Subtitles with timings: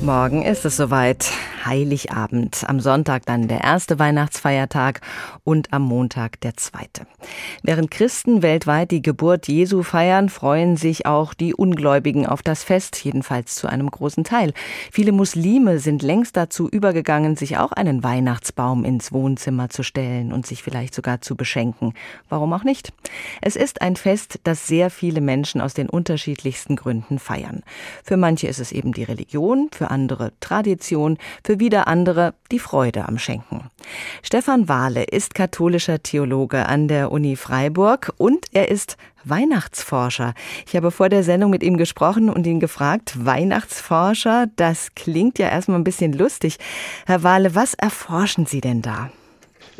[0.00, 1.32] Morgen ist es soweit.
[1.64, 2.64] Heiligabend.
[2.66, 5.00] Am Sonntag dann der erste Weihnachtsfeiertag
[5.44, 7.06] und am Montag der zweite.
[7.62, 13.04] Während Christen weltweit die Geburt Jesu feiern, freuen sich auch die Ungläubigen auf das Fest,
[13.04, 14.54] jedenfalls zu einem großen Teil.
[14.90, 20.46] Viele Muslime sind längst dazu übergegangen, sich auch einen Weihnachtsbaum ins Wohnzimmer zu stellen und
[20.46, 21.92] sich vielleicht sogar zu beschenken.
[22.28, 22.92] Warum auch nicht?
[23.42, 27.62] Es ist ein Fest, das sehr viele Menschen aus den unterschiedlichsten Gründen feiern.
[28.04, 33.08] Für manche ist es eben die Religion, für andere Tradition, für wieder andere die Freude
[33.08, 33.70] am Schenken.
[34.22, 40.34] Stefan Wahle ist katholischer Theologe an der Uni Freiburg und er ist Weihnachtsforscher.
[40.66, 45.48] Ich habe vor der Sendung mit ihm gesprochen und ihn gefragt, Weihnachtsforscher, das klingt ja
[45.48, 46.58] erstmal ein bisschen lustig.
[47.06, 49.10] Herr Wahle, was erforschen Sie denn da?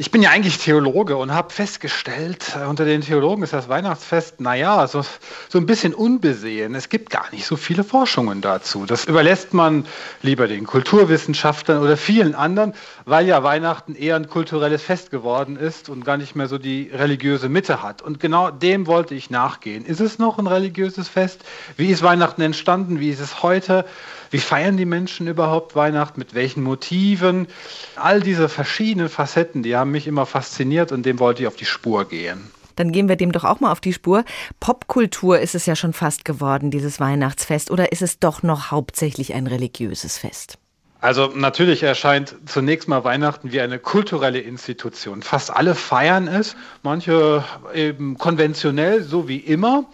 [0.00, 4.40] Ich bin ja eigentlich Theologe und habe festgestellt, äh, unter den Theologen ist das Weihnachtsfest,
[4.40, 5.04] naja, so,
[5.48, 6.76] so ein bisschen unbesehen.
[6.76, 8.86] Es gibt gar nicht so viele Forschungen dazu.
[8.86, 9.86] Das überlässt man
[10.22, 12.74] lieber den Kulturwissenschaftlern oder vielen anderen,
[13.06, 16.92] weil ja Weihnachten eher ein kulturelles Fest geworden ist und gar nicht mehr so die
[16.94, 18.00] religiöse Mitte hat.
[18.00, 19.84] Und genau dem wollte ich nachgehen.
[19.84, 21.40] Ist es noch ein religiöses Fest?
[21.76, 23.00] Wie ist Weihnachten entstanden?
[23.00, 23.84] Wie ist es heute?
[24.30, 26.20] Wie feiern die Menschen überhaupt Weihnachten?
[26.20, 27.48] Mit welchen Motiven?
[27.96, 31.64] All diese verschiedenen Facetten, die haben mich immer fasziniert und dem wollte ich auf die
[31.64, 32.50] Spur gehen.
[32.76, 34.24] Dann gehen wir dem doch auch mal auf die Spur.
[34.60, 39.34] Popkultur ist es ja schon fast geworden, dieses Weihnachtsfest, oder ist es doch noch hauptsächlich
[39.34, 40.58] ein religiöses Fest?
[41.00, 45.22] Also natürlich erscheint zunächst mal Weihnachten wie eine kulturelle Institution.
[45.22, 49.84] Fast alle feiern es, manche eben konventionell, so wie immer.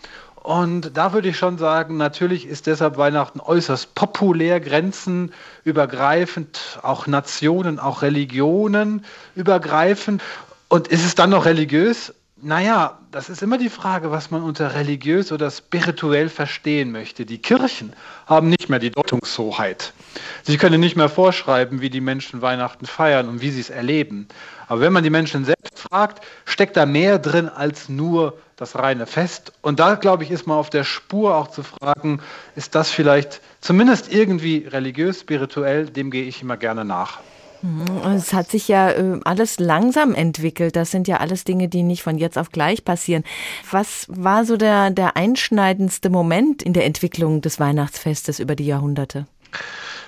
[0.45, 7.79] Und da würde ich schon sagen, natürlich ist deshalb Weihnachten äußerst populär, grenzenübergreifend, auch Nationen,
[7.79, 10.23] auch Religionen übergreifend.
[10.69, 12.13] Und ist es dann noch religiös?
[12.47, 17.25] Naja, das ist immer die Frage, was man unter religiös oder spirituell verstehen möchte.
[17.25, 17.95] Die Kirchen
[18.27, 19.95] haben nicht mehr die Deutungshoheit.
[20.43, 24.29] Sie können nicht mehr vorschreiben, wie die Menschen Weihnachten feiern und wie sie es erleben.
[24.69, 29.07] Aber wenn man die Menschen selbst fragt, steckt da mehr drin als nur das reine
[29.07, 29.55] Fest.
[29.63, 32.21] Und da, glaube ich, ist man auf der Spur auch zu fragen,
[32.57, 37.21] ist das vielleicht zumindest irgendwie religiös, spirituell, dem gehe ich immer gerne nach.
[37.65, 38.13] Mhm.
[38.15, 40.77] Es hat sich ja äh, alles langsam entwickelt.
[40.77, 43.25] Das sind ja alles Dinge, die nicht von jetzt auf gleich passieren.
[43.71, 49.27] Was war so der, der einschneidendste Moment in der Entwicklung des Weihnachtsfestes über die Jahrhunderte?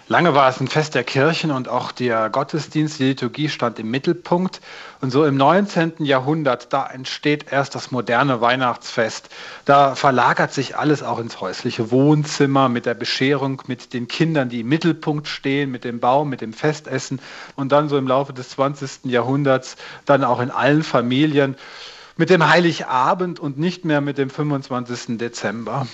[0.08, 3.90] Lange war es ein Fest der Kirchen und auch der Gottesdienst, die Liturgie stand im
[3.90, 4.60] Mittelpunkt.
[5.00, 5.94] Und so im 19.
[5.98, 9.30] Jahrhundert, da entsteht erst das moderne Weihnachtsfest.
[9.64, 14.60] Da verlagert sich alles auch ins häusliche Wohnzimmer mit der Bescherung, mit den Kindern, die
[14.60, 17.20] im Mittelpunkt stehen, mit dem Baum, mit dem Festessen.
[17.56, 19.06] Und dann so im Laufe des 20.
[19.06, 19.74] Jahrhunderts
[20.04, 21.56] dann auch in allen Familien
[22.16, 25.18] mit dem Heiligabend und nicht mehr mit dem 25.
[25.18, 25.88] Dezember.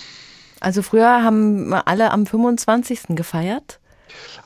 [0.60, 3.16] Also früher haben alle am 25.
[3.16, 3.78] gefeiert?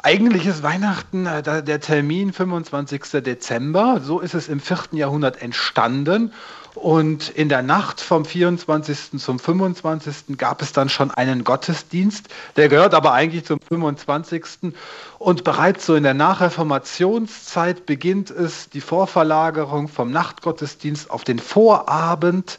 [0.03, 3.23] Eigentlich ist Weihnachten äh, der Termin 25.
[3.23, 4.01] Dezember.
[4.03, 4.79] So ist es im 4.
[4.93, 6.33] Jahrhundert entstanden.
[6.77, 9.19] Und in der Nacht vom 24.
[9.19, 10.37] zum 25.
[10.37, 12.29] gab es dann schon einen Gottesdienst.
[12.57, 14.75] Der gehört aber eigentlich zum 25.
[15.19, 22.59] Und bereits so in der Nachreformationszeit beginnt es die Vorverlagerung vom Nachtgottesdienst auf den Vorabend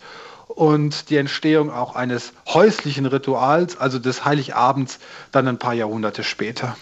[0.57, 4.97] und die Entstehung auch eines häuslichen Rituals, also des Heiligabends,
[5.31, 6.75] dann ein paar Jahrhunderte später.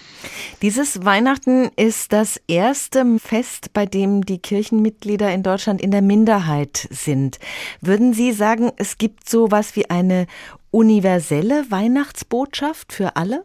[0.61, 6.87] Dieses Weihnachten ist das erste Fest, bei dem die Kirchenmitglieder in Deutschland in der Minderheit
[6.89, 7.37] sind.
[7.81, 10.25] Würden Sie sagen, es gibt so was wie eine
[10.71, 13.43] universelle Weihnachtsbotschaft für alle?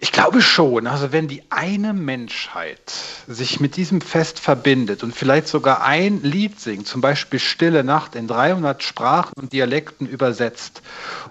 [0.00, 0.86] Ich glaube schon.
[0.86, 2.92] Also wenn die eine Menschheit
[3.26, 8.14] sich mit diesem Fest verbindet und vielleicht sogar ein Lied singt, zum Beispiel Stille Nacht
[8.14, 10.82] in 300 Sprachen und Dialekten übersetzt,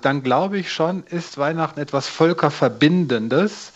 [0.02, 3.72] dann glaube ich schon, ist Weihnachten etwas Völkerverbindendes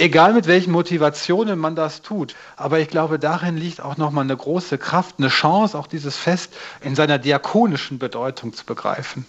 [0.00, 2.34] Egal mit welchen Motivationen man das tut.
[2.56, 6.56] Aber ich glaube, darin liegt auch nochmal eine große Kraft, eine Chance, auch dieses Fest
[6.80, 9.26] in seiner diakonischen Bedeutung zu begreifen.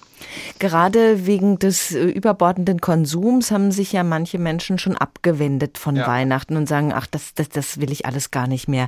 [0.60, 6.08] Gerade wegen des äh, überbordenden Konsums haben sich ja manche Menschen schon abgewendet von ja.
[6.08, 8.88] Weihnachten und sagen, ach, das, das, das will ich alles gar nicht mehr.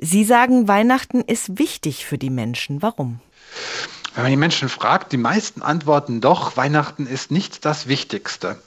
[0.00, 2.80] Sie sagen, Weihnachten ist wichtig für die Menschen.
[2.80, 3.20] Warum?
[4.14, 8.60] Wenn man die Menschen fragt, die meisten antworten doch, Weihnachten ist nicht das Wichtigste.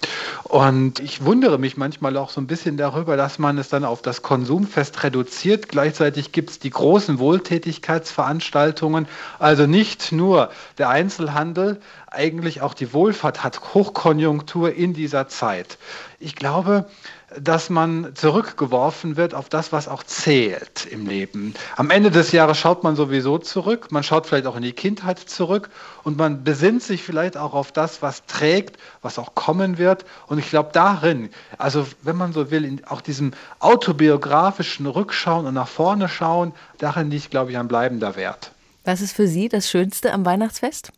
[0.43, 4.01] Und ich wundere mich manchmal auch so ein bisschen darüber, dass man es dann auf
[4.01, 5.69] das Konsumfest reduziert.
[5.69, 9.07] Gleichzeitig gibt es die großen Wohltätigkeitsveranstaltungen.
[9.39, 15.77] Also nicht nur der Einzelhandel, eigentlich auch die Wohlfahrt hat Hochkonjunktur in dieser Zeit.
[16.19, 16.85] Ich glaube,
[17.39, 21.53] dass man zurückgeworfen wird auf das, was auch zählt im Leben.
[21.75, 25.19] Am Ende des Jahres schaut man sowieso zurück, man schaut vielleicht auch in die Kindheit
[25.19, 25.69] zurück
[26.03, 30.05] und man besinnt sich vielleicht auch auf das, was trägt, was auch kommen wird.
[30.27, 35.53] Und ich glaube darin, also wenn man so will, in auch diesem autobiografischen Rückschauen und
[35.53, 38.51] nach vorne schauen, darin liegt, glaube ich, ein bleibender Wert.
[38.85, 40.91] Was ist für Sie das Schönste am Weihnachtsfest?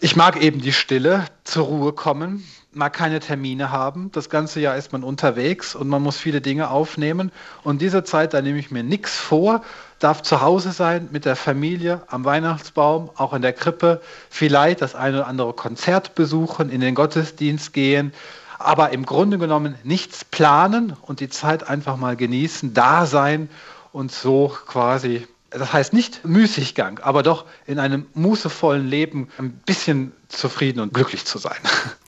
[0.00, 2.44] Ich mag eben die Stille, zur Ruhe kommen,
[2.76, 4.12] mal keine Termine haben.
[4.12, 7.32] Das ganze Jahr ist man unterwegs und man muss viele Dinge aufnehmen.
[7.64, 9.62] Und diese Zeit, da nehme ich mir nichts vor,
[9.98, 14.94] darf zu Hause sein mit der Familie, am Weihnachtsbaum, auch in der Krippe, vielleicht das
[14.94, 18.12] eine oder andere Konzert besuchen, in den Gottesdienst gehen,
[18.58, 23.48] aber im Grunde genommen nichts planen und die Zeit einfach mal genießen, da sein
[23.92, 30.12] und so quasi das heißt nicht Müßiggang, aber doch in einem mußevollen Leben ein bisschen
[30.28, 31.56] zufrieden und glücklich zu sein.